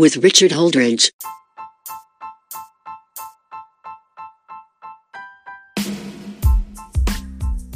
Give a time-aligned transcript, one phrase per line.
[0.00, 1.12] with Richard Holdridge.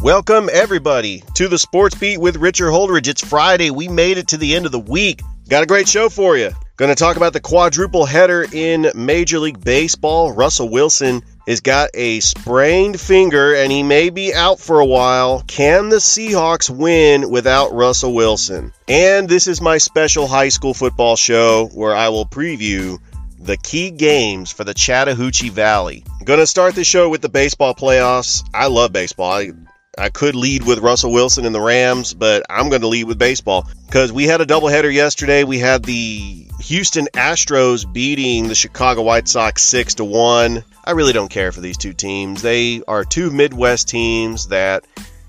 [0.00, 3.08] Welcome, everybody, to the Sports Beat with Richard Holdridge.
[3.08, 3.70] It's Friday.
[3.70, 5.20] We made it to the end of the week.
[5.50, 6.52] Got a great show for you.
[6.78, 10.32] Going to talk about the quadruple header in Major League Baseball.
[10.32, 15.42] Russell Wilson has got a sprained finger and he may be out for a while.
[15.46, 18.72] Can the Seahawks win without Russell Wilson?
[18.88, 22.98] And this is my special high school football show where I will preview
[23.38, 26.02] the key games for the Chattahoochee Valley.
[26.18, 28.42] I'm to start the show with the baseball playoffs.
[28.54, 29.32] I love baseball.
[29.32, 29.52] I,
[29.98, 33.18] I could lead with Russell Wilson and the Rams, but I'm going to lead with
[33.18, 35.44] baseball because we had a doubleheader yesterday.
[35.44, 40.64] We had the Houston Astros beating the Chicago White Sox 6 to 1.
[40.86, 42.42] I really don't care for these two teams.
[42.42, 44.84] They are two Midwest teams that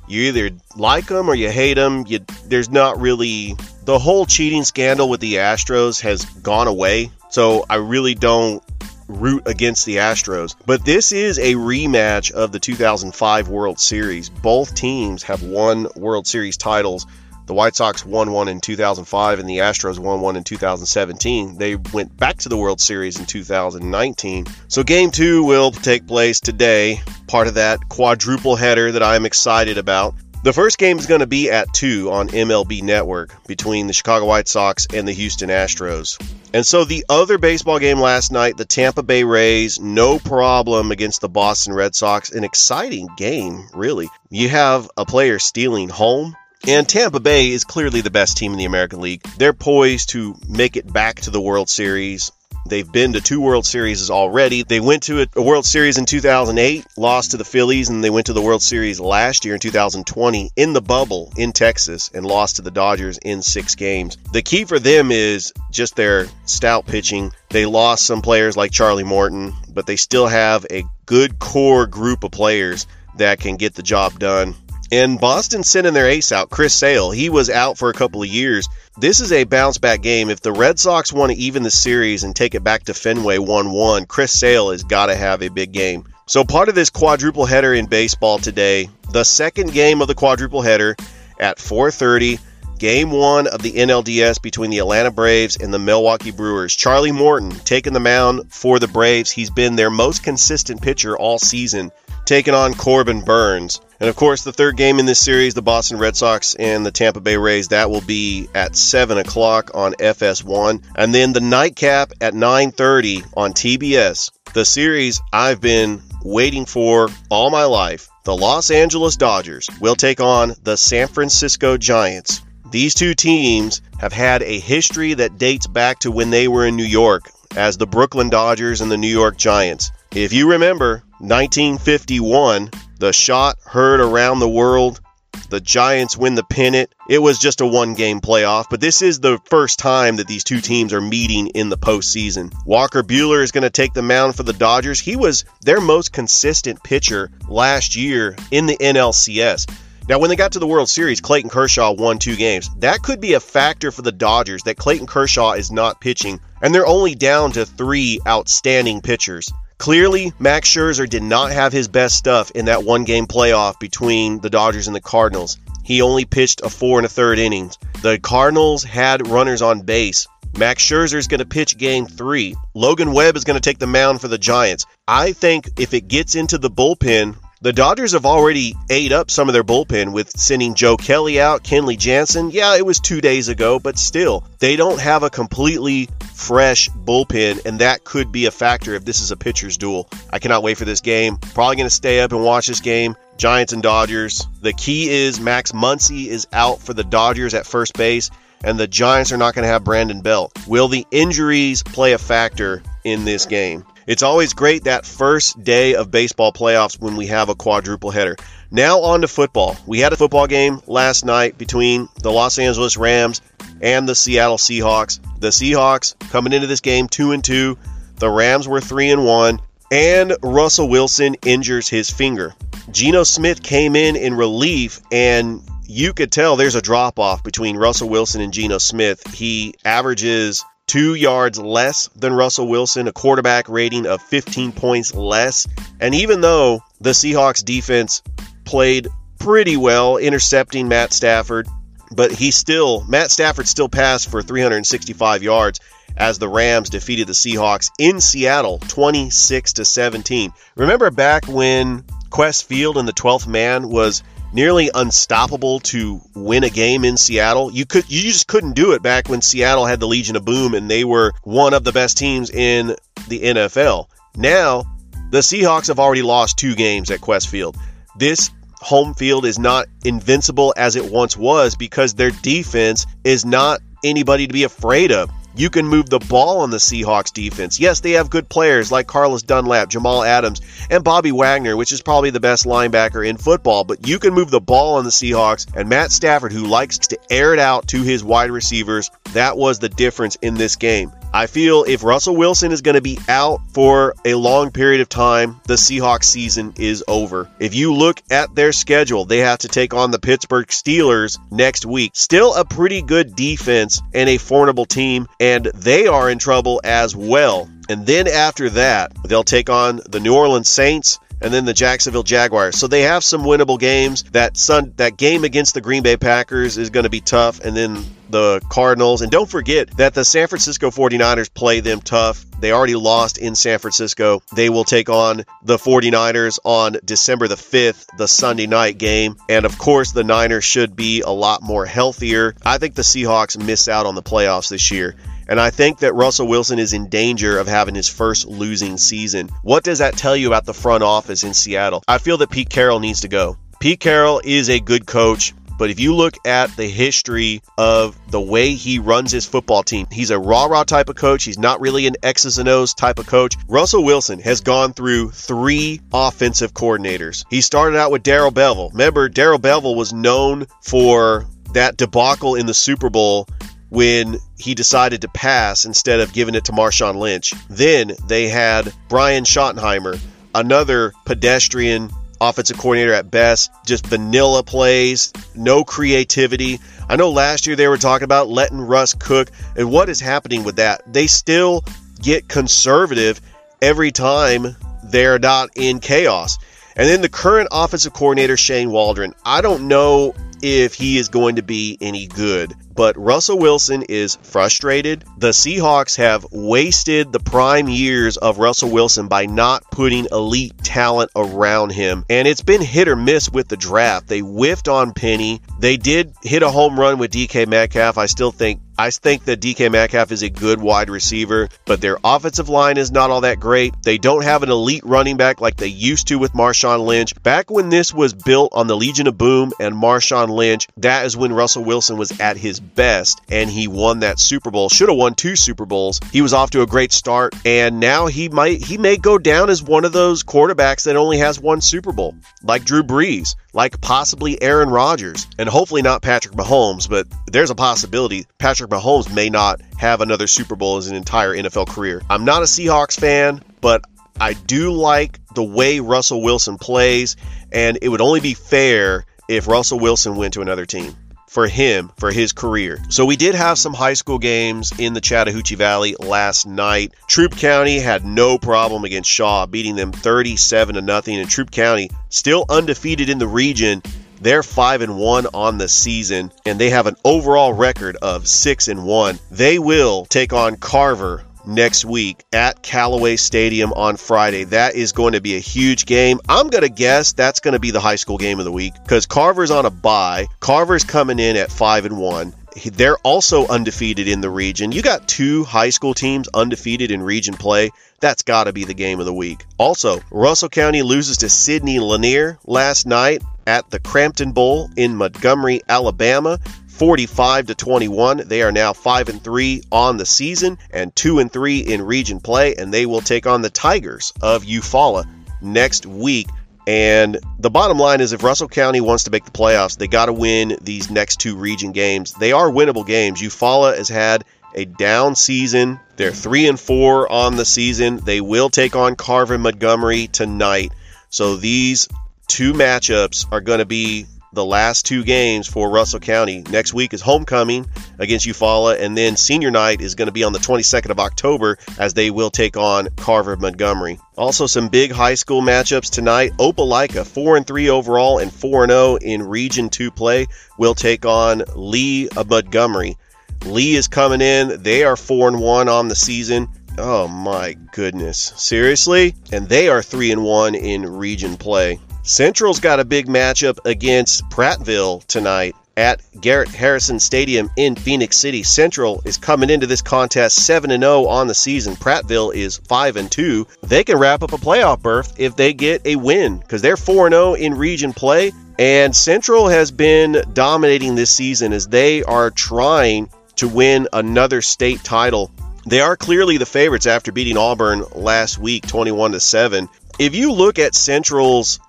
[0.07, 2.05] you either like them or you hate them.
[2.07, 7.09] You, there's not really the whole cheating scandal with the Astros has gone away.
[7.29, 8.61] So I really don't
[9.07, 10.55] root against the Astros.
[10.65, 14.29] But this is a rematch of the 2005 World Series.
[14.29, 17.05] Both teams have won World Series titles.
[17.45, 21.57] The White Sox won one in 2005 and the Astros won one in 2017.
[21.57, 24.47] They went back to the World Series in 2019.
[24.67, 29.77] So game two will take place today, part of that quadruple header that I'm excited
[29.77, 30.15] about.
[30.45, 34.27] The first game is going to be at 2 on MLB Network between the Chicago
[34.27, 36.19] White Sox and the Houston Astros.
[36.53, 41.21] And so the other baseball game last night, the Tampa Bay Rays, no problem against
[41.21, 42.31] the Boston Red Sox.
[42.31, 44.07] An exciting game, really.
[44.29, 46.35] You have a player stealing home.
[46.67, 49.21] And Tampa Bay is clearly the best team in the American League.
[49.37, 52.31] They're poised to make it back to the World Series.
[52.67, 54.63] They've been to two World Series already.
[54.63, 58.25] They went to a World Series in 2008, lost to the Phillies, and they went
[58.25, 62.55] to the World Series last year in 2020 in the bubble in Texas and lost
[62.55, 64.17] to the Dodgers in six games.
[64.33, 67.31] The key for them is just their stout pitching.
[67.49, 72.23] They lost some players like Charlie Morton, but they still have a good core group
[72.23, 74.55] of players that can get the job done.
[74.91, 77.11] And Boston sending their ace out, Chris Sale.
[77.11, 78.67] He was out for a couple of years.
[78.97, 80.29] This is a bounce back game.
[80.29, 83.39] If the Red Sox want to even the series and take it back to Fenway
[83.39, 86.05] 1 1, Chris Sale has got to have a big game.
[86.27, 90.61] So, part of this quadruple header in baseball today, the second game of the quadruple
[90.61, 90.95] header
[91.39, 92.39] at 4:30,
[92.79, 96.75] game 1 of the NLDS between the Atlanta Braves and the Milwaukee Brewers.
[96.75, 99.31] Charlie Morton taking the mound for the Braves.
[99.31, 101.91] He's been their most consistent pitcher all season,
[102.25, 103.79] taking on Corbin Burnes.
[103.99, 106.91] And of course, the third game in this series, the Boston Red Sox and the
[106.91, 110.83] Tampa Bay Rays, that will be at 7 o'clock on FS1.
[110.95, 114.31] And then the nightcap at 9.30 on TBS.
[114.53, 118.09] The series I've been waiting for all my life.
[118.25, 122.41] The Los Angeles Dodgers will take on the San Francisco Giants.
[122.71, 126.75] These two teams have had a history that dates back to when they were in
[126.75, 129.91] New York as the Brooklyn Dodgers and the New York Giants.
[130.15, 135.01] If you remember, 1951, the shot heard around the world.
[135.49, 136.89] The Giants win the pennant.
[137.09, 140.45] It was just a one game playoff, but this is the first time that these
[140.45, 142.53] two teams are meeting in the postseason.
[142.65, 145.01] Walker Buehler is going to take the mound for the Dodgers.
[145.01, 149.69] He was their most consistent pitcher last year in the NLCS.
[150.07, 152.69] Now, when they got to the World Series, Clayton Kershaw won two games.
[152.77, 156.73] That could be a factor for the Dodgers that Clayton Kershaw is not pitching, and
[156.73, 159.51] they're only down to three outstanding pitchers.
[159.77, 164.39] Clearly, Max Scherzer did not have his best stuff in that one game playoff between
[164.39, 165.57] the Dodgers and the Cardinals.
[165.83, 167.77] He only pitched a four and a third innings.
[168.01, 170.27] The Cardinals had runners on base.
[170.57, 172.55] Max Scherzer is going to pitch game three.
[172.73, 174.85] Logan Webb is going to take the mound for the Giants.
[175.07, 177.35] I think if it gets into the bullpen,
[177.65, 181.63] the Dodgers have already ate up some of their bullpen with sending Joe Kelly out,
[181.63, 182.51] Kenley Jansen.
[182.51, 187.65] Yeah, it was two days ago, but still, they don't have a completely fresh bullpen,
[187.65, 190.07] and that could be a factor if this is a pitcher's duel.
[190.29, 191.37] I cannot wait for this game.
[191.37, 193.15] Probably going to stay up and watch this game.
[193.35, 194.45] Giants and Dodgers.
[194.61, 198.29] The key is Max Muncy is out for the Dodgers at first base,
[198.63, 200.51] and the Giants are not going to have Brandon Belt.
[200.67, 203.85] Will the injuries play a factor in this game?
[204.07, 208.35] It's always great that first day of baseball playoffs when we have a quadruple header.
[208.69, 209.77] Now on to football.
[209.87, 213.41] We had a football game last night between the Los Angeles Rams
[213.81, 215.19] and the Seattle Seahawks.
[215.39, 217.77] The Seahawks coming into this game 2 and 2.
[218.17, 219.59] The Rams were 3 and 1
[219.91, 222.53] and Russell Wilson injures his finger.
[222.91, 227.77] Geno Smith came in in relief and you could tell there's a drop off between
[227.77, 229.25] Russell Wilson and Geno Smith.
[229.33, 235.67] He averages two yards less than Russell Wilson, a quarterback rating of 15 points less.
[235.99, 238.21] And even though the Seahawks defense
[238.65, 239.07] played
[239.39, 241.67] pretty well, intercepting Matt Stafford,
[242.11, 245.79] but he still, Matt Stafford still passed for 365 yards
[246.17, 250.53] as the Rams defeated the Seahawks in Seattle 26 to 17.
[250.75, 254.23] Remember back when Qwest Field and the 12th man was
[254.55, 257.69] nearly unstoppable to win a game in Seattle.
[257.71, 260.73] You could you just couldn't do it back when Seattle had the Legion of Boom
[260.73, 262.95] and they were one of the best teams in
[263.27, 264.07] the NFL.
[264.37, 264.85] Now,
[265.29, 267.75] the Seahawks have already lost two games at Qwest Field.
[268.17, 273.81] This home field is not invincible as it once was because their defense is not
[274.05, 275.29] anybody to be afraid of.
[275.57, 277.79] You can move the ball on the Seahawks defense.
[277.79, 282.01] Yes, they have good players like Carlos Dunlap, Jamal Adams, and Bobby Wagner, which is
[282.01, 285.67] probably the best linebacker in football, but you can move the ball on the Seahawks.
[285.75, 289.79] And Matt Stafford, who likes to air it out to his wide receivers, that was
[289.79, 291.11] the difference in this game.
[291.33, 295.09] I feel if Russell Wilson is going to be out for a long period of
[295.09, 297.49] time, the Seahawks season is over.
[297.59, 301.85] If you look at their schedule, they have to take on the Pittsburgh Steelers next
[301.85, 302.11] week.
[302.13, 307.15] Still a pretty good defense and a formidable team, and they are in trouble as
[307.15, 307.69] well.
[307.87, 312.23] And then after that, they'll take on the New Orleans Saints and then the Jacksonville
[312.23, 312.79] Jaguars.
[312.79, 314.23] So they have some winnable games.
[314.31, 317.77] That sun that game against the Green Bay Packers is going to be tough and
[317.77, 322.43] then the Cardinals and don't forget that the San Francisco 49ers play them tough.
[322.59, 324.41] They already lost in San Francisco.
[324.55, 329.35] They will take on the 49ers on December the 5th, the Sunday night game.
[329.47, 332.55] And of course, the Niners should be a lot more healthier.
[332.65, 335.15] I think the Seahawks miss out on the playoffs this year.
[335.47, 339.49] And I think that Russell Wilson is in danger of having his first losing season.
[339.61, 342.03] What does that tell you about the front office in Seattle?
[342.07, 343.57] I feel that Pete Carroll needs to go.
[343.79, 345.53] Pete Carroll is a good coach.
[345.77, 350.07] But if you look at the history of the way he runs his football team,
[350.09, 351.43] he's a rah rah type of coach.
[351.43, 353.55] He's not really an X's and O's type of coach.
[353.67, 357.45] Russell Wilson has gone through three offensive coordinators.
[357.49, 358.91] He started out with Darrell Bevell.
[358.91, 363.49] Remember, Darrell Bevell was known for that debacle in the Super Bowl
[363.95, 367.53] when he decided to pass instead of giving it to Marshawn Lynch.
[367.69, 370.19] Then they had Brian Schottenheimer,
[370.53, 376.81] another pedestrian offensive coordinator at best, just vanilla plays, no creativity.
[377.07, 380.65] I know last year they were talking about letting Russ cook, and what is happening
[380.65, 381.01] with that?
[381.07, 381.85] They still
[382.21, 383.39] get conservative
[383.81, 386.57] every time they're not in chaos.
[386.97, 391.57] And then the current offensive coordinator, Shane Waldron, I don't know if he is going
[391.57, 395.25] to be any good but Russell Wilson is frustrated.
[395.37, 401.31] The Seahawks have wasted the prime years of Russell Wilson by not putting elite talent
[401.35, 402.25] around him.
[402.29, 404.27] And it's been hit or miss with the draft.
[404.27, 405.61] They whiffed on Penny.
[405.79, 408.17] They did hit a home run with DK Metcalf.
[408.17, 412.17] I still think I think that DK Metcalf is a good wide receiver, but their
[412.23, 413.93] offensive line is not all that great.
[414.03, 417.33] They don't have an elite running back like they used to with Marshawn Lynch.
[417.43, 421.35] Back when this was built on the Legion of Boom and Marshawn Lynch, that is
[421.35, 424.87] when Russell Wilson was at his best and he won that Super Bowl.
[424.89, 426.21] Should have won two Super Bowls.
[426.31, 429.69] He was off to a great start and now he might he may go down
[429.69, 433.99] as one of those quarterbacks that only has one Super Bowl, like Drew Brees, like
[433.99, 439.49] possibly Aaron Rodgers, and hopefully not Patrick Mahomes, but there's a possibility Patrick Mahomes may
[439.49, 442.21] not have another Super Bowl as an entire NFL career.
[442.29, 444.05] I'm not a Seahawks fan, but
[444.39, 447.35] I do like the way Russell Wilson plays,
[447.71, 451.15] and it would only be fair if Russell Wilson went to another team
[451.55, 453.01] for him for his career.
[453.07, 457.13] So we did have some high school games in the Chattahoochee Valley last night.
[457.27, 462.09] Troup County had no problem against Shaw, beating them 37 to nothing, and Troup County
[462.27, 464.03] still undefeated in the region
[464.41, 468.89] they're 5 and 1 on the season and they have an overall record of 6
[468.89, 469.39] and 1.
[469.49, 474.65] They will take on Carver next week at Callaway Stadium on Friday.
[474.65, 476.39] That is going to be a huge game.
[476.47, 478.93] I'm going to guess that's going to be the high school game of the week
[478.93, 480.47] because Carver's on a bye.
[480.59, 482.53] Carver's coming in at 5 and 1.
[482.91, 484.91] They're also undefeated in the region.
[484.91, 487.91] You got two high school teams undefeated in region play.
[488.19, 489.63] That's got to be the game of the week.
[489.77, 495.81] Also, Russell County loses to Sidney Lanier last night at the Crampton Bowl in Montgomery,
[495.87, 496.59] Alabama.
[496.95, 498.43] 45 to 21.
[498.45, 502.39] They are now 5 and 3 on the season and 2 and 3 in region
[502.39, 505.25] play and they will take on the Tigers of Eufaula
[505.61, 506.47] next week.
[506.87, 510.27] And the bottom line is if Russell County wants to make the playoffs, they got
[510.27, 512.33] to win these next two region games.
[512.33, 513.41] They are winnable games.
[513.41, 515.99] Eufaula has had a down season.
[516.15, 518.17] They're 3 and 4 on the season.
[518.17, 520.93] They will take on Carver Montgomery tonight.
[521.29, 522.07] So these
[522.47, 526.63] two matchups are going to be the last two games for Russell County.
[526.69, 527.85] Next week is homecoming
[528.17, 531.77] against Eufaula, and then senior night is going to be on the 22nd of October
[531.99, 534.19] as they will take on Carver Montgomery.
[534.37, 536.53] Also, some big high school matchups tonight.
[536.57, 540.47] Opelika, 4 and 3 overall and 4 and 0 in Region 2 play,
[540.77, 543.17] will take on Lee of Montgomery.
[543.65, 544.81] Lee is coming in.
[544.81, 546.69] They are 4 and 1 on the season.
[546.97, 548.53] Oh my goodness.
[548.55, 549.35] Seriously?
[549.51, 551.99] And they are 3 and 1 in region play.
[552.27, 558.63] Central's got a big matchup against Prattville tonight at Garrett Harrison Stadium in Phenix City.
[558.63, 561.95] Central is coming into this contest 7 and 0 on the season.
[561.95, 563.67] Prattville is 5 and 2.
[563.83, 567.27] They can wrap up a playoff berth if they get a win cuz they're 4
[567.27, 572.49] and 0 in region play and Central has been dominating this season as they are
[572.49, 575.51] trying to win another state title.
[575.85, 579.87] They are clearly the favorites after beating Auburn last week 21 to 7.
[580.17, 581.79] If you look at Central's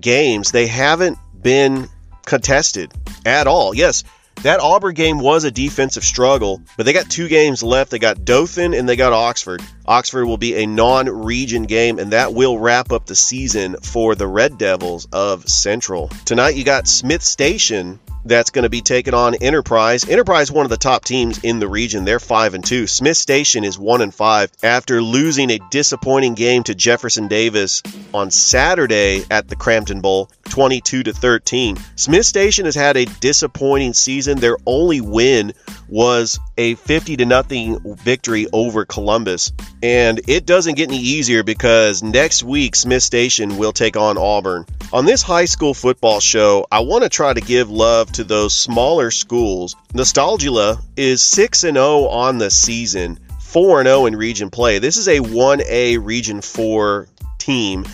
[0.00, 1.88] games, they haven't been
[2.24, 2.92] contested
[3.24, 3.74] at all.
[3.74, 4.04] Yes,
[4.42, 7.90] that Auburn game was a defensive struggle, but they got two games left.
[7.90, 9.62] They got Dothan and they got Oxford.
[9.86, 14.14] Oxford will be a non region game, and that will wrap up the season for
[14.14, 16.08] the Red Devils of Central.
[16.26, 20.08] Tonight, you got Smith Station that's going to be taking on Enterprise.
[20.08, 22.04] Enterprise, one of the top teams in the region.
[22.04, 22.86] They're five and two.
[22.86, 28.30] Smith Station is one and five after losing a disappointing game to Jefferson Davis on
[28.30, 31.76] Saturday at the Crampton Bowl, 22 to 13.
[31.96, 34.38] Smith Station has had a disappointing season.
[34.38, 35.52] Their only win
[35.88, 39.52] was a 50 to nothing victory over Columbus.
[39.82, 44.66] And it doesn't get any easier because next week Smith Station will take on Auburn.
[44.92, 48.54] On this high school football show, I want to try to give love to those
[48.54, 49.76] smaller schools.
[49.92, 54.78] Notasulga is 6 and 0 on the season, 4 and 0 in region play.
[54.78, 57.84] This is a 1A region 4 team.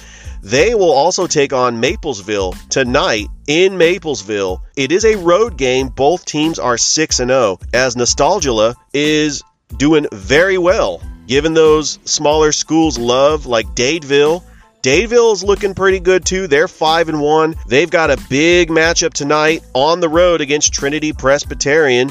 [0.43, 4.61] They will also take on Maplesville tonight in Maplesville.
[4.77, 5.89] It is a road game.
[5.89, 9.45] Both teams are 6 and 0 as Notasulga is
[9.77, 11.01] doing very well.
[11.29, 14.43] Given those smaller schools love like Dadeville,
[14.83, 16.49] Dadeville is looking pretty good too.
[16.49, 17.55] They're 5 and 1.
[17.69, 22.11] They've got a big matchup tonight on the road against Trinity Presbyterian.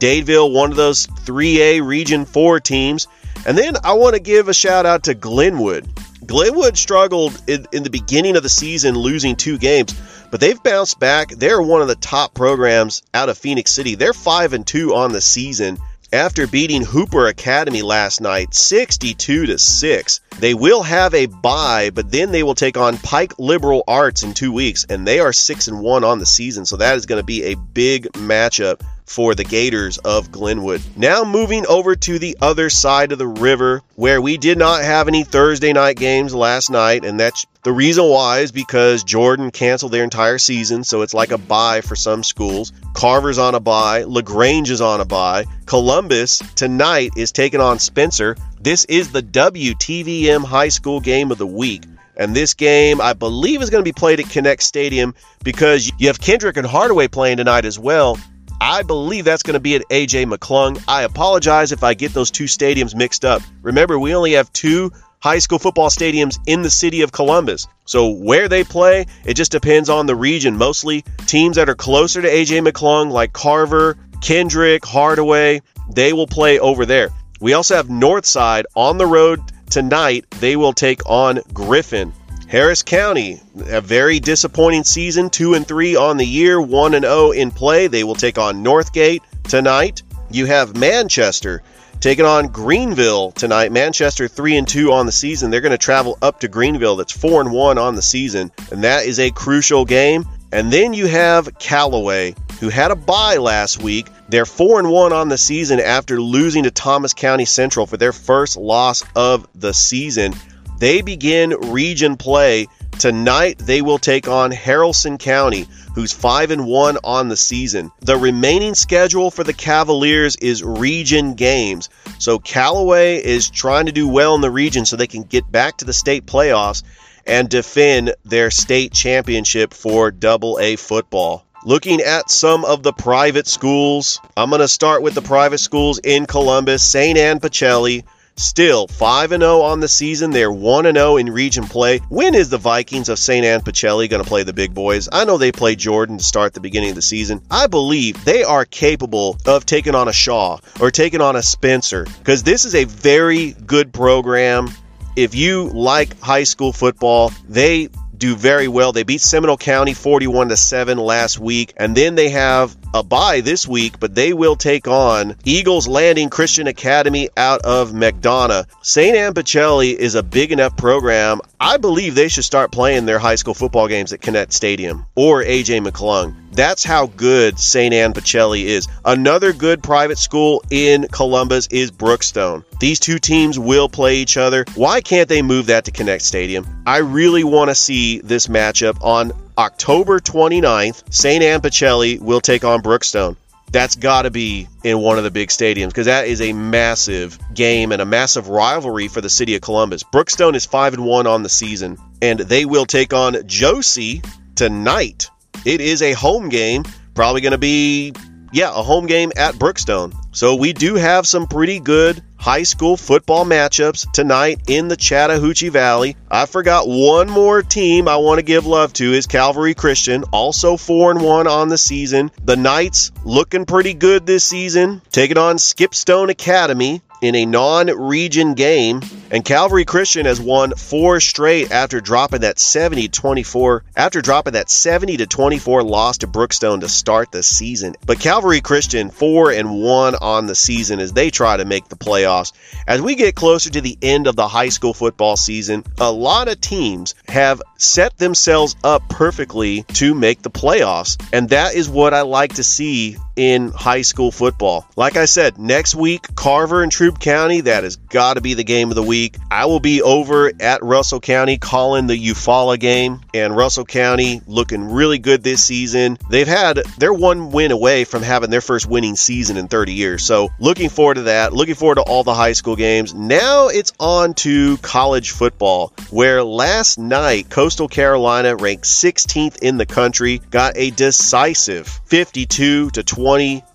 [0.00, 3.06] Dadeville, one of those 3A Region 4 teams.
[3.46, 5.88] And then I want to give a shout out to Glenwood.
[6.28, 9.94] Glenwood struggled in, in, the beginning of the season, losing two games,
[10.30, 11.30] but they've bounced back.
[11.30, 13.94] They're one of the top programs out of Phenix City.
[13.94, 15.78] They're five and two on the season
[16.12, 20.20] after beating Hooper Academy last night, 62 to six.
[20.38, 24.34] They will have a bye, but then they will take on Pike Liberal Arts in
[24.34, 26.66] two weeks, and they are six and one on the season.
[26.66, 30.82] So that is going to be a big matchup for the Gators of Glenwood.
[30.96, 35.08] Now moving over to the other side of the river where we did not have
[35.08, 39.92] any Thursday night games last night, and that's the reason why is because Jordan canceled
[39.92, 42.72] their entire season, so it's like a bye for some schools.
[42.94, 45.44] Carver's on a bye, LaGrange is on a bye.
[45.66, 48.36] Columbus tonight is taking on Spencer.
[48.60, 51.82] This is the WTVM High School game of the week.
[52.16, 56.08] And this game, I believe, is going to be played at Kinnett Stadium because you
[56.08, 58.18] have Kendrick and Hardaway playing tonight as well.
[58.60, 60.82] I believe that's going to be at AJ McClung.
[60.88, 63.42] I apologize if I get those two stadiums mixed up.
[63.62, 67.68] Remember, we only have two high school football stadiums in the city of Columbus.
[67.84, 70.56] So where they play, it just depends on the region.
[70.56, 75.62] Mostly teams that are closer to AJ McClung, like Carver, Kendrick, Hardaway,
[75.92, 77.10] they will play over there.
[77.40, 80.24] We also have Northside on the road tonight.
[80.40, 82.12] They will take on Griffin.
[82.48, 87.32] Harris County, a very disappointing season, 2 and 3 on the year, 1 and 0
[87.32, 87.88] in play.
[87.88, 90.02] They will take on Northgate tonight.
[90.30, 91.62] You have Manchester
[92.00, 93.70] taking on Greenville tonight.
[93.70, 95.50] Manchester 3 and 2 on the season.
[95.50, 96.96] They're going to travel up to Greenville.
[96.96, 100.24] That's 4 and 1 on the season, and that is a crucial game.
[100.50, 104.06] And then you have Callaway, who had a bye last week.
[104.30, 108.14] They're 4 and 1 on the season after losing to Thomas County Central for their
[108.14, 110.32] first loss of the season.
[110.78, 112.68] They begin region play
[112.98, 113.58] tonight.
[113.58, 117.90] They will take on Haralson County, who's 5 and 1 on the season.
[118.00, 121.88] The remaining schedule for the Cavaliers is region games.
[122.18, 125.78] So Callaway is trying to do well in the region so they can get back
[125.78, 126.84] to the state playoffs
[127.26, 131.44] and defend their state championship for double A football.
[131.64, 135.98] Looking at some of the private schools, I'm going to start with the private schools
[135.98, 136.84] in Columbus.
[136.84, 137.18] St.
[137.18, 138.04] Anne Pacelli
[138.38, 140.30] still 5 0 on the season.
[140.30, 141.98] They're 1 0 in region play.
[142.08, 143.44] When is the Vikings of St.
[143.44, 145.08] Anne Pacelli going to play the big boys?
[145.10, 147.42] I know they played Jordan to start the beginning of the season.
[147.50, 152.04] I believe they are capable of taking on a Shaw or taking on a Spencer
[152.18, 154.68] because this is a very good program.
[155.16, 158.92] If you like high school football, they do very well.
[158.92, 163.40] They beat Seminole County 41 to 7 last week and then they have a bye
[163.40, 168.66] this week, but they will take on Eagles Landing Christian Academy out of McDonough.
[168.82, 169.16] St.
[169.16, 171.40] Anne Pacelli is a big enough program.
[171.60, 175.42] I believe they should start playing their high school football games at Kinnett Stadium or
[175.42, 176.34] AJ McClung.
[176.52, 177.94] That's how good St.
[177.94, 178.88] Anne Pacelli is.
[179.04, 182.64] Another good private school in Columbus is Brookstone.
[182.80, 184.64] These two teams will play each other.
[184.74, 186.66] Why can't they move that to Kinnett Stadium?
[186.86, 191.02] I really want to see this matchup on October 29th.
[191.12, 191.42] St.
[191.42, 193.36] Anne Pacelli will take on Brookstone.
[193.70, 197.38] That's got to be in one of the big stadiums because that is a massive
[197.52, 200.04] game and a massive rivalry for the city of Columbus.
[200.04, 204.22] Brookstone is 5 and 1 on the season and they will take on Josie
[204.54, 205.30] tonight.
[205.64, 206.84] It is a home game,
[207.14, 208.12] probably going to be
[208.52, 210.14] yeah, a home game at Brookstone.
[210.32, 215.70] So we do have some pretty good high school football matchups tonight in the Chattahoochee
[215.70, 216.16] Valley.
[216.30, 220.76] I forgot one more team I want to give love to is Calvary Christian, also
[220.76, 222.30] 4 and 1 on the season.
[222.44, 229.00] The Knights looking pretty good this season, taking on Skipstone Academy in a non-region game
[229.30, 234.70] and Calvary Christian has won four straight after dropping that 70 24 after dropping that
[234.70, 237.94] 70 to 24 loss to Brookstone to start the season.
[238.06, 241.96] But Calvary Christian 4 and 1 on the season as they try to make the
[241.96, 242.52] playoffs.
[242.86, 246.48] As we get closer to the end of the high school football season, a lot
[246.48, 252.14] of teams have set themselves up perfectly to make the playoffs, and that is what
[252.14, 254.84] I like to see in high school football.
[254.96, 258.64] Like I said, next week, Carver and Troup County, that has got to be the
[258.64, 259.36] game of the week.
[259.48, 264.90] I will be over at Russell County calling the Eufaula game, and Russell County looking
[264.90, 266.18] really good this season.
[266.28, 270.24] They've had, they're one win away from having their first winning season in 30 years.
[270.24, 271.52] So looking forward to that.
[271.52, 273.14] Looking forward to all the high school games.
[273.14, 279.86] Now it's on to college football, where last night, Coastal Carolina, ranked 16th in the
[279.86, 283.27] country, got a decisive 52 to 20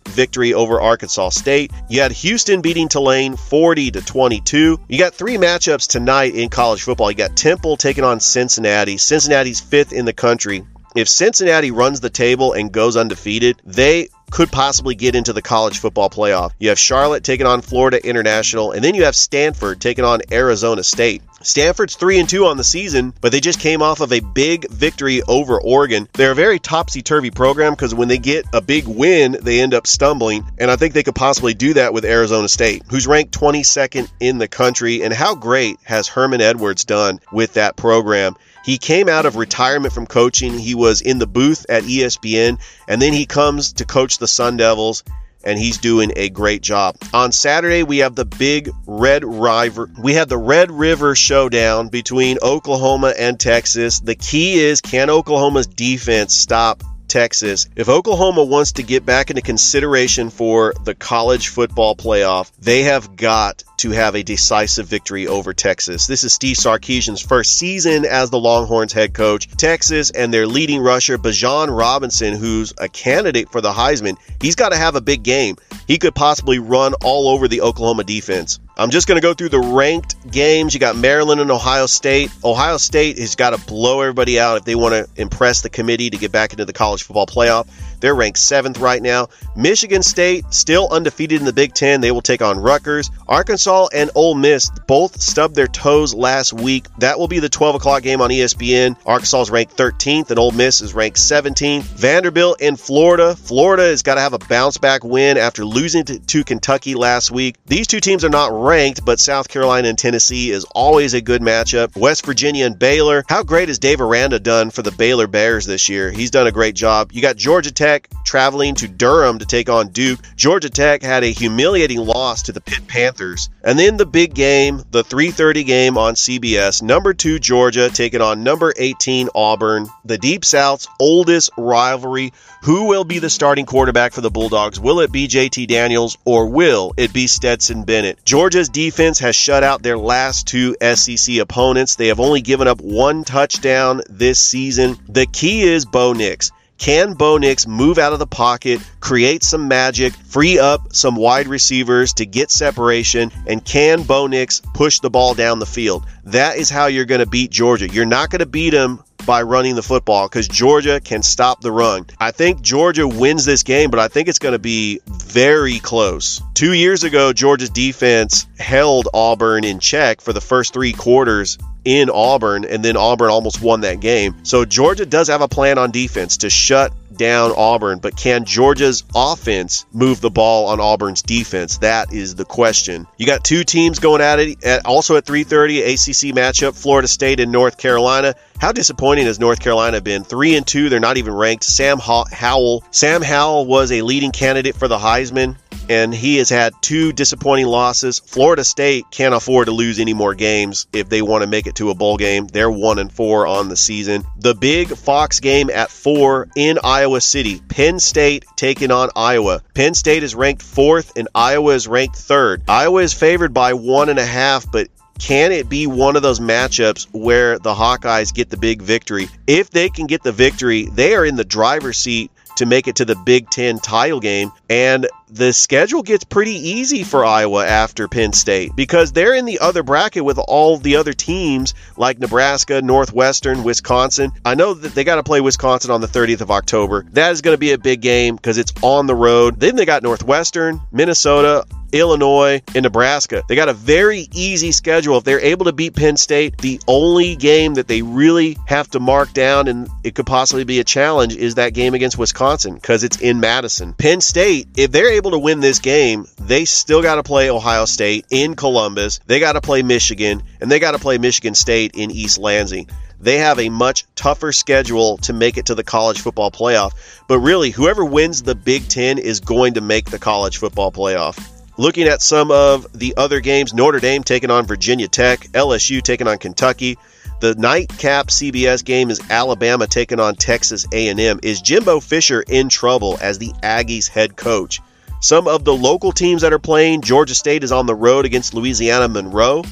[0.10, 1.72] victory over Arkansas State.
[1.89, 4.80] You had Houston beating Tulane 40 to 22.
[4.88, 7.12] You got three matchups tonight in college football.
[7.12, 8.98] You got Temple taking on Cincinnati.
[8.98, 10.63] Cincinnati's fifth in the country.
[10.96, 15.80] If Cincinnati runs the table and goes undefeated, they could possibly get into the college
[15.80, 16.52] football playoff.
[16.60, 20.84] You have Charlotte taking on Florida International, and then you have Stanford taking on Arizona
[20.84, 21.22] State.
[21.44, 24.70] Stanford's 3 and 2 on the season, but they just came off of a big
[24.70, 26.08] victory over Oregon.
[26.14, 29.86] They're a very topsy-turvy program because when they get a big win, they end up
[29.86, 34.10] stumbling, and I think they could possibly do that with Arizona State, who's ranked 22nd
[34.22, 35.04] in the country.
[35.04, 38.36] And how great has Herman Edwards done with that program?
[38.64, 40.58] He came out of retirement from coaching.
[40.58, 44.56] He was in the booth at ESPN, and then he comes to coach the Sun
[44.56, 45.04] Devils
[45.44, 46.96] and he's doing a great job.
[47.14, 49.90] On Saturday, we have the big Red River.
[50.02, 54.00] We have the Red River showdown between Oklahoma and Texas.
[54.00, 57.67] The key is can Oklahoma's defense stop Texas.
[57.76, 63.15] If Oklahoma wants to get back into consideration for the college football playoff, they have
[63.15, 66.08] got to have a decisive victory over Texas.
[66.08, 69.47] This is Steve Sarkisian's first season as the Longhorns head coach.
[69.58, 74.69] Texas and their leading rusher, Bijan Robinson, who's a candidate for the Heisman, he's got
[74.69, 75.58] to have a big game.
[75.86, 78.60] He could possibly run all over the Oklahoma defense.
[78.76, 80.74] I'm just going to go through the ranked games.
[80.74, 82.32] You got Maryland and Ohio State.
[82.44, 86.10] Ohio State has got to blow everybody out if they want to impress the committee
[86.10, 87.68] to get back into the college football playoff.
[88.00, 89.30] They're ranked seventh right now.
[89.56, 92.02] Michigan State still undefeated in the Big Ten.
[92.02, 93.10] They will take on Rutgers.
[93.28, 96.88] Arkansas and Ole Miss both stubbed their toes last week.
[96.98, 98.98] That will be the 12 o'clock game on ESPN.
[99.06, 101.84] Arkansas is ranked 13th and Ole Miss is ranked 17th.
[101.84, 103.36] Vanderbilt in Florida.
[103.36, 107.32] Florida has got to have a bounce back win after losing to, to Kentucky last
[107.32, 107.56] week.
[107.68, 111.41] These two teams are not ranked, but South Carolina and Tennessee is always a good
[111.41, 111.95] matchup.
[111.95, 113.23] West Virginia and Baylor.
[113.28, 116.10] How great has Dave Aranda done for the Baylor Bears this year?
[116.12, 117.12] He's done a great job.
[117.12, 120.19] You got Georgia Tech traveling to Durham to take on Duke.
[120.36, 123.49] Georgia Tech had a humiliating loss to the Pitt Panthers.
[123.63, 128.43] And then the big game, the 3:30 game on CBS, number 2 Georgia taking on
[128.43, 132.34] number 18 Auburn, the Deep South's oldest rivalry.
[132.63, 134.80] Who will be the starting quarterback for the Bulldogs?
[134.80, 138.23] Will it be JT Daniels or will it be Stetson Bennett?
[138.54, 141.96] Georgia's defense has shut out their last two SEC opponents.
[141.96, 145.00] They have only given up one touchdown this season.
[145.10, 146.52] The key is Bo Nix.
[146.78, 151.48] Can Bo Nix move out of the pocket, create some magic, free up some wide
[151.48, 156.06] receivers to get separation, and can Bo Nix push the ball down the field?
[156.26, 157.89] That is how you're going to beat Georgia.
[157.89, 161.72] You're not going to beat them by running the football because Georgia can stop the
[161.72, 162.06] run.
[162.20, 166.42] I think Georgia wins this game, but I think it's going to be very close.
[166.54, 172.10] Two years ago, Georgia's defense held Auburn in check for the first three quarters in
[172.10, 174.36] Auburn, and then Auburn almost won that game.
[174.43, 179.04] So Georgia does have a plan on defense to shut down Auburn, but can Georgia's
[179.15, 181.78] offense move the ball on Auburn's defense?
[181.78, 183.08] That is the question.
[183.17, 187.39] You got two teams going at it, at, also at 3:30 ACC matchup, Florida State
[187.39, 188.36] and North Carolina.
[188.60, 190.24] How disappointing has North Carolina been?
[190.24, 191.63] Three and two, they're not even ranked.
[191.63, 195.56] Sam Howell, Sam Howell was a leading candidate for the Heisman
[195.90, 198.20] and he has had two disappointing losses.
[198.20, 201.76] Florida State can't afford to lose any more games if they want to make it
[201.76, 202.48] to a bowl game.
[202.48, 204.24] They're one and four on the season.
[204.40, 207.62] The big Fox game at four in Iowa City.
[207.68, 209.62] Penn State taking on Iowa.
[209.74, 212.64] Penn State is ranked fourth and Iowa is ranked third.
[212.68, 214.88] Iowa is favored by one and a half, but
[215.20, 219.30] can it be one of those matchups where the Hawkeyes get the big victory?
[219.48, 222.98] If they can get the victory, they are in the driver's seat to make it
[222.98, 224.52] to the Big Ten title game.
[224.70, 229.60] And the schedule gets pretty easy for Iowa after Penn State because they're in the
[229.60, 234.32] other bracket with all the other teams like Nebraska, Northwestern, Wisconsin.
[234.46, 237.06] I know that they got to play Wisconsin on the 30th of October.
[237.12, 239.60] That is going to be a big game because it's on the road.
[239.60, 243.44] Then they got Northwestern, Minnesota, Illinois, and Nebraska.
[243.48, 245.18] They got a very easy schedule.
[245.18, 249.00] If they're able to beat Penn State, the only game that they really have to
[249.00, 253.04] mark down and it could possibly be a challenge is that game against Wisconsin because
[253.04, 253.94] it's in Madison.
[253.94, 257.86] Penn State, if they're able to win this game, they still got to play Ohio
[257.86, 259.20] State in Columbus.
[259.26, 262.90] They got to play Michigan and they got to play Michigan State in East Lansing
[263.24, 266.92] they have a much tougher schedule to make it to the college football playoff.
[267.28, 271.53] But really, whoever wins the Big Ten is going to make the college football playoff.
[271.76, 276.28] Looking at some of the other games, Notre Dame taking on Virginia Tech, LSU taking
[276.28, 277.00] on Kentucky.
[277.40, 281.40] The nightcap CBS game is Alabama taking on Texas A&M.
[281.42, 284.82] Is Jimbo Fisher in trouble as the Aggies head coach?
[285.20, 288.54] Some of the local teams that are playing, Georgia State is on the road against
[288.54, 289.64] Louisiana Monroe.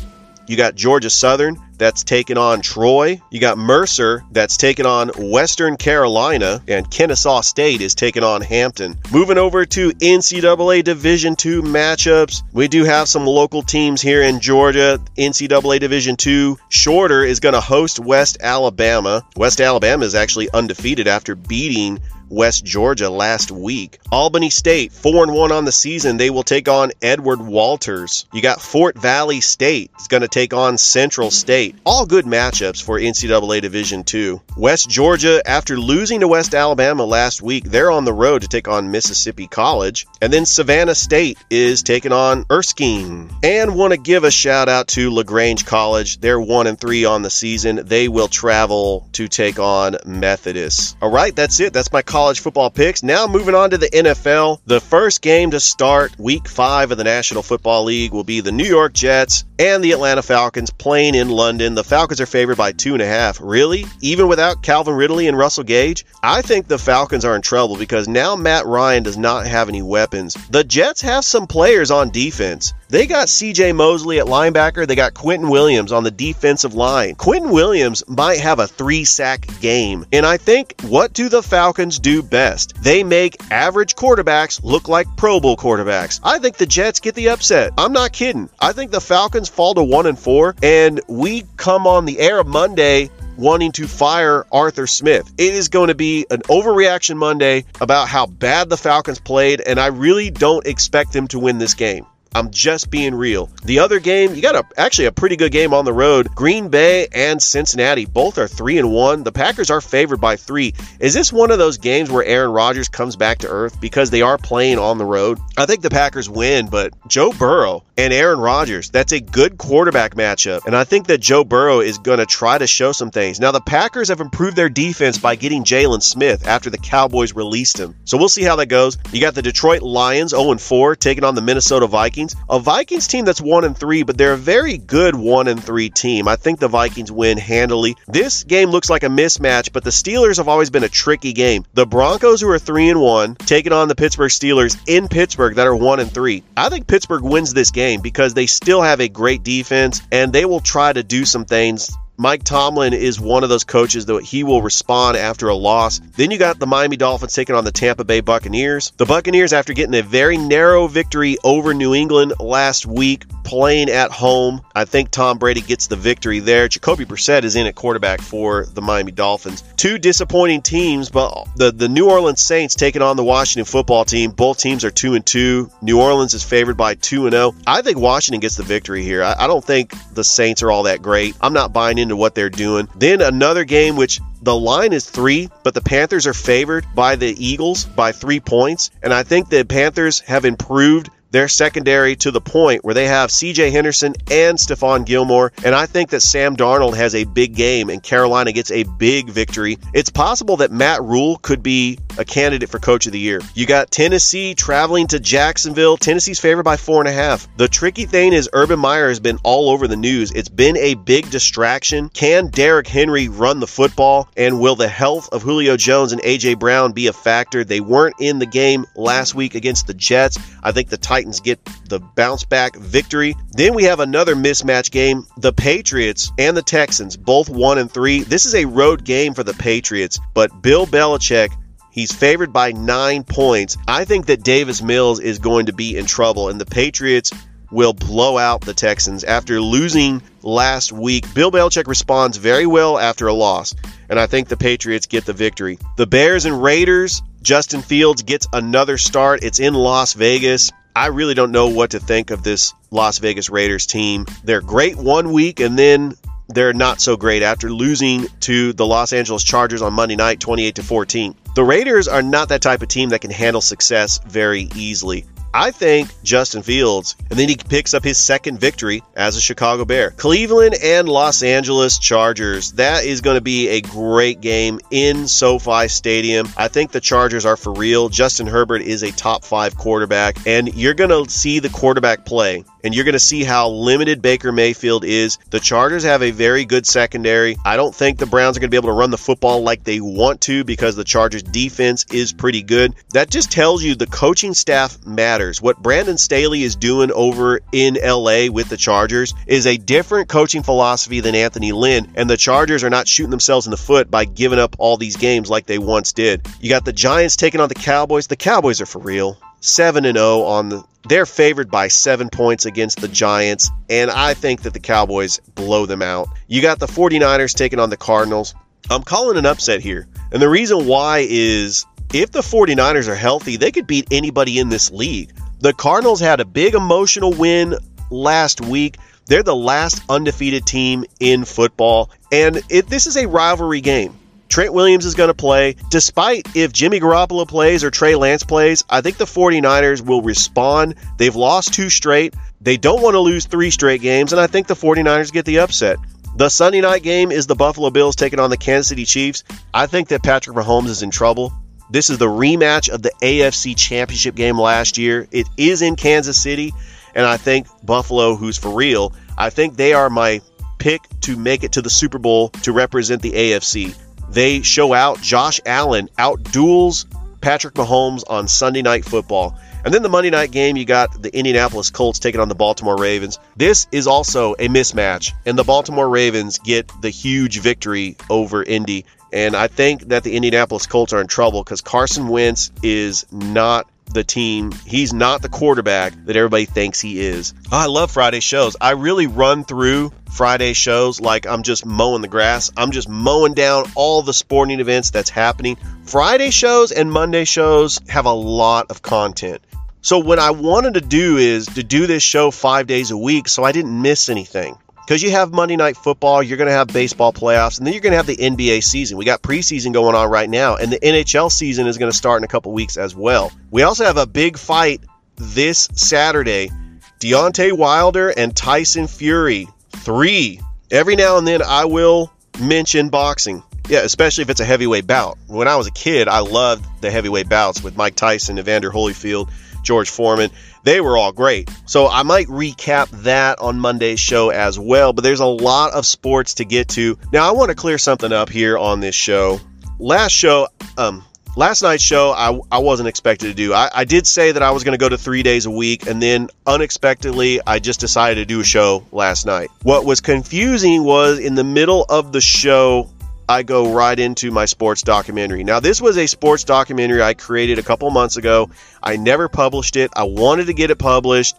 [0.48, 3.20] You got Georgia Southern that's taking on Troy.
[3.32, 9.00] You got Mercer that's taking on Western Carolina, and Kennesaw State is taking on Hampton.
[9.12, 14.42] Moving over to NCAA Division II matchups, we do have some local teams here in
[14.42, 15.02] Georgia.
[15.18, 19.26] NCAA Division II, Shorter is going to host West Alabama.
[19.36, 22.00] West Alabama is actually undefeated after beating
[22.32, 24.00] West Georgia last week.
[24.10, 26.16] Albany State, 4 and 1 on the season.
[26.16, 28.26] They will take on Edward Walters.
[28.32, 29.92] You got Fort Valley State.
[29.96, 31.76] It's going to take on Central State.
[31.86, 34.42] All good matchups for NCAA Division 2.
[34.56, 38.70] West Georgia, after losing to West Alabama last week, they're on the road to take
[38.70, 40.08] on Mississippi College.
[40.22, 43.30] And then Savannah State is taking on Erskine.
[43.44, 46.22] And want to give a shout out to LaGrange College.
[46.22, 47.82] They're 1 and 3 on the season.
[47.84, 50.96] They will travel to take on Methodist.
[51.02, 51.74] All right, that's it.
[51.74, 53.02] That's my college college football picks.
[53.02, 54.60] Now moving on to the NFL.
[54.68, 58.52] The first game to start week five of the National Football League will be the
[58.52, 61.74] New York Jets and the Atlanta Falcons playing in London.
[61.74, 63.40] The Falcons are favored by two and a half.
[63.42, 63.86] Really?
[64.02, 66.06] Even without Calvin Ridley and Russell Gage?
[66.22, 69.82] I think the Falcons are in trouble because now Matt Ryan does not have any
[69.82, 70.36] weapons.
[70.52, 72.76] The Jets have some players on defense.
[72.92, 74.86] They got CJ Mosley at linebacker.
[74.86, 77.16] They got Quentin Williams on the defensive line.
[77.16, 80.06] Quentin Williams might have a three sack game.
[80.12, 82.74] And I think what do the Falcons do best?
[82.84, 86.20] They make average quarterbacks look like Pro Bowl quarterbacks.
[86.22, 87.72] I think the Jets get the upset.
[87.78, 88.50] I'm not kidding.
[88.60, 92.44] I think the Falcons fall to one and four, and we come on the air
[92.44, 95.32] Monday wanting to fire Arthur Smith.
[95.38, 99.80] It is going to be an overreaction Monday about how bad the Falcons played, and
[99.80, 102.06] I really don't expect them to win this game.
[102.34, 103.50] I'm just being real.
[103.66, 106.34] The other game, you got a actually a pretty good game on the road.
[106.34, 109.24] Green Bay and Cincinnati both are 3 and 1.
[109.24, 110.74] The Packers are favored by 3.
[111.00, 114.22] Is this one of those games where Aaron Rodgers comes back to earth because they
[114.22, 115.40] are playing on the road?
[115.58, 120.16] I think the Packers win, but Joe Burrow and Aaron Rodgers, that's a good quarterback
[120.16, 120.66] matchup.
[120.66, 123.42] And I think that Joe Burrow is going to try to show some things.
[123.42, 127.78] Now the Packers have improved their defense by getting Jaylon Smith after the Cowboys released
[127.78, 127.96] him.
[128.06, 128.98] So we'll see how that goes.
[129.12, 132.21] You got the Detroit Lions 0 4 taking on the Minnesota Vikings.
[132.22, 132.36] Vikings.
[132.50, 135.90] A Vikings team that's 1 and 3, but they're a very good 1 and 3
[135.90, 136.28] team.
[136.28, 137.96] I think the Vikings win handily.
[138.08, 141.66] This game looks like a mismatch, but the Steelers have always been a tricky game.
[141.74, 145.68] The Broncos who are 3 and 1 taking on the Pittsburgh Steelers in Pittsburgh that
[145.68, 146.44] are 1 and 3.
[146.56, 150.46] I think Pittsburgh wins this game because they still have a great defense and they
[150.46, 154.44] will try to do some things Mike Tomlin is one of those coaches that he
[154.44, 155.98] will respond after a loss.
[156.18, 158.94] Then you got the Miami Dolphins taking on the Tampa Bay Buccaneers.
[158.98, 164.12] The Buccaneers, after getting a very narrow victory over New England last week, playing at
[164.12, 166.68] home, I think Tom Brady gets the victory there.
[166.68, 169.64] Jacoby Brissett is in at quarterback for the Miami Dolphins.
[169.76, 174.30] Two disappointing teams, but the, the New Orleans Saints taking on the Washington football team.
[174.30, 175.72] Both teams are 2 and 2.
[175.82, 177.56] New Orleans is favored by 2 and 0.
[177.66, 179.24] I think Washington gets the victory here.
[179.24, 181.36] I, I don't think the Saints are all that great.
[181.42, 182.88] I'm not buying into what they're doing.
[182.96, 187.36] Then another game which the line is three, but the Panthers are favored by the
[187.44, 188.92] Eagles by three points.
[189.04, 193.30] And I think the Panthers have improved their secondary to the point where they have
[193.30, 195.52] CJ Henderson and Stephon Gilmore.
[195.64, 199.30] And I think that Sam Darnold has a big game and Carolina gets a big
[199.30, 199.78] victory.
[199.94, 203.42] It's possible that Matt Rhule could be a candidate for coach of the year.
[203.56, 205.98] You got Tennessee traveling to Jacksonville.
[205.98, 207.48] Tennessee's favored by four and a half.
[207.58, 210.32] The tricky thing is Urban Meyer has been all over the news.
[210.32, 212.10] It's been a big distraction.
[212.10, 214.30] Can Derrick Henry run the football?
[214.36, 217.64] And will the health of Julio Jones and AJ Brown be a factor?
[217.64, 220.38] They weren't in the game last week against the Jets.
[220.62, 223.36] I think the Titans get the bounce back victory.
[223.52, 225.26] Then we have another mismatch game.
[225.38, 228.22] The Patriots and the Texans, both one and three.
[228.22, 231.52] This is a road game for the Patriots, but Bill Belichick
[231.92, 233.78] He's favored by nine points.
[233.86, 237.32] I think that Davis Mills is going to be in trouble, and the Patriots
[237.70, 241.34] will blow out the Texans after losing last week.
[241.34, 243.76] Bill Belichick responds very well after a loss,
[244.10, 245.80] and I think the Patriots get the victory.
[245.98, 249.44] The Bears and Raiders, Justin Fields gets another start.
[249.44, 250.72] It's in Las Vegas.
[250.96, 254.26] I really don't know what to think of this Las Vegas Raiders team.
[254.44, 256.16] They're great one week and then
[256.50, 260.76] they're not so great after losing to the Los Angeles Chargers on Monday night 28
[260.76, 261.36] to 14.
[261.56, 265.26] The Raiders are not that type of team that can handle success very easily.
[265.54, 269.86] I think Justin Fields, and then he picks up his second victory as a Chicago
[269.86, 270.12] Bear.
[270.12, 272.74] Cleveland and Los Angeles Chargers.
[272.74, 276.48] That is going to be a great game in SoFi Stadium.
[276.58, 278.10] I think the Chargers are for real.
[278.10, 282.64] Justin Herbert is a top five quarterback, and you're going to see the quarterback play
[282.84, 285.38] and you're going to see how limited Baker Mayfield is.
[285.50, 287.58] The Chargers have a very good secondary.
[287.64, 289.84] I don't think the Browns are going to be able to run the football like
[289.84, 292.96] they want to because the Chargers defense is pretty good.
[293.12, 295.41] That just tells you the coaching staff matters.
[295.42, 300.62] What Brandon Staley is doing over in LA with the Chargers is a different coaching
[300.62, 304.26] philosophy than Anthony Lynn, and the Chargers are not shooting themselves in the foot by
[304.26, 306.48] giving up all these games like they once did.
[306.60, 308.28] You got the Giants taking on the Cowboys.
[308.28, 309.38] The Cowboys are for real.
[309.62, 314.34] 7 and 0 on the they're favored by 7 points against the Giants and I
[314.36, 316.30] think that the Cowboys blow them out.
[316.48, 318.54] You got the 49ers taking on the Cardinals.
[318.90, 320.08] I'm calling an upset here.
[320.32, 324.70] And the reason why is if the 49ers are healthy, they could beat anybody in
[324.70, 325.32] this league.
[325.60, 327.76] The Cardinals had a big emotional win
[328.10, 328.98] last week.
[329.28, 334.18] They're the last undefeated team in football and it, this is a rivalry game.
[334.48, 335.76] Trent Williams is going to play.
[335.90, 340.96] Despite if Jimmy Garoppolo plays or Trey Lance plays, I think the 49ers will respond.
[341.18, 342.36] They've lost two straight.
[342.60, 345.60] They don't want to lose three straight games, and I think the 49ers get the
[345.60, 345.98] upset.
[346.36, 349.44] The Sunday night game is the Buffalo Bills taking on the Kansas City Chiefs.
[349.74, 351.54] I think that Patrick Mahomes is in trouble.
[351.92, 355.28] This is the rematch of the AFC Championship game last year.
[355.30, 356.74] It is in Kansas City,
[357.14, 360.40] and I think Buffalo, who's for real, I think they are my
[360.78, 363.94] pick to make it to the Super Bowl to represent the AFC.
[364.30, 367.06] They show out Josh Allen out duels
[367.42, 369.60] Patrick Mahomes on Sunday Night Football.
[369.84, 372.96] And then the Monday night game, you got the Indianapolis Colts taking on the Baltimore
[372.98, 373.38] Ravens.
[373.58, 379.06] This is also a mismatch, and the Baltimore Ravens get the huge victory over Indy.
[379.34, 383.88] And I think that the Indianapolis Colts are in trouble because Carson Wentz is not
[384.14, 384.74] the team.
[384.86, 387.54] He's not the quarterback that everybody thinks he is.
[387.72, 388.76] I love Friday shows.
[388.82, 392.72] I really run through Friday shows like I'm just mowing the grass.
[392.76, 395.78] I'm just mowing down all the sporting events that's happening.
[396.04, 399.62] Friday shows and Monday shows have a lot of content.
[400.02, 403.48] So what I wanted to do is to do this show 5 days a week
[403.48, 406.88] so I didn't miss anything because you have Monday Night Football, you're going to have
[406.88, 409.18] baseball playoffs, and then you're going to have the NBA season.
[409.18, 412.40] We got preseason going on right now, and the NHL season is going to start
[412.40, 413.52] in a couple weeks as well.
[413.70, 415.02] We also have a big fight
[415.36, 416.72] this Saturday
[417.20, 419.68] Deontay Wilder and Tyson Fury.
[419.92, 420.60] Three.
[420.90, 423.64] Every now and then I will mention boxing.
[423.88, 425.38] Yeah, especially if it's a heavyweight bout.
[425.48, 429.52] When I was a kid, I loved the heavyweight bouts with Mike Tyson, Evander Holyfield,
[429.84, 430.52] George Foreman
[430.84, 431.70] they were all great.
[431.86, 436.06] So I might recap that on Monday's show as well, but there's a lot of
[436.06, 437.18] sports to get to.
[437.32, 439.60] Now, I want to clear something up here on this show.
[440.00, 440.68] Last show,
[440.98, 441.24] um,
[441.56, 443.74] last night's show I, I wasn't expected to do.
[443.74, 446.08] I, I did say that I was going to go to three days a week,
[446.08, 449.70] and then unexpectedly, I just decided to do a show last night.
[449.84, 453.10] What was confusing was in the middle of the show,
[453.52, 455.66] I go right into my sports documentary.
[455.66, 458.70] Now, this was a sports documentary I created a couple months ago.
[459.04, 460.10] I never published it.
[460.16, 461.58] I wanted to get it published.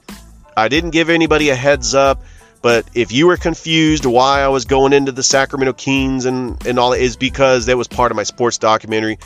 [0.57, 2.23] I didn't give anybody a heads up.
[2.63, 6.79] But if you were confused why I was going into the Sacramento Kings and, and
[6.79, 9.19] all that, is because that was part of my sports documentary.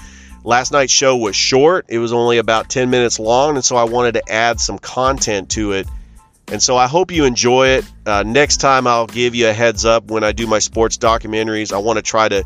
[0.43, 3.85] Last night's show was short, it was only about 10 minutes long, and so I
[3.85, 5.87] wanted to add some content to it.
[6.49, 7.85] And so I hope you enjoy it.
[8.05, 11.73] Uh, next time, I'll give you a heads up when I do my sports documentaries.
[11.73, 12.45] I want to try to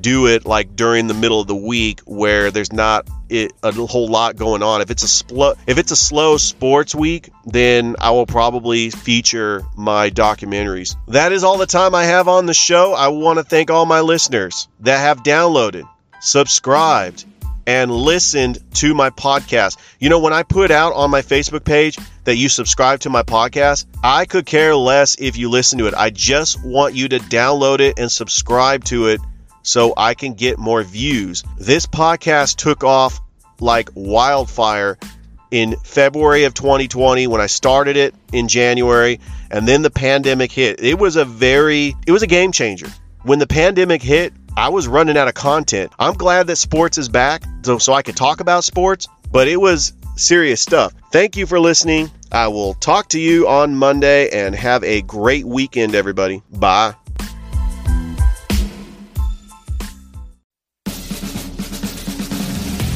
[0.00, 4.08] do it like during the middle of the week where there's not it, a whole
[4.08, 4.80] lot going on.
[4.80, 9.64] If it's a spl- if it's a slow sports week, then I will probably feature
[9.76, 10.96] my documentaries.
[11.08, 12.92] That is all the time I have on the show.
[12.92, 15.88] I want to thank all my listeners that have downloaded,
[16.20, 17.24] subscribed,
[17.66, 19.76] and listened to my podcast.
[19.98, 23.22] You know, when I put out on my Facebook page that you subscribe to my
[23.22, 25.94] podcast, I could care less if you listen to it.
[25.94, 29.20] I just want you to download it and subscribe to it
[29.66, 31.42] so I can get more views.
[31.58, 33.20] This podcast took off
[33.60, 34.98] like wildfire
[35.50, 40.80] in February of 2020 when I started it in January and then the pandemic hit.
[40.80, 42.88] It was a very it was a game changer.
[43.22, 45.92] When the pandemic hit, I was running out of content.
[45.98, 49.56] I'm glad that sports is back so, so I could talk about sports, but it
[49.56, 50.94] was serious stuff.
[51.10, 52.10] Thank you for listening.
[52.30, 56.42] I will talk to you on Monday and have a great weekend everybody.
[56.50, 56.94] Bye.